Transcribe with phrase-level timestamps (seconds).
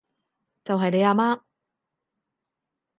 [0.65, 1.41] 就係你阿媽